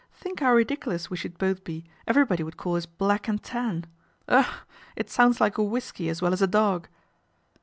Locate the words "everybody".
2.07-2.41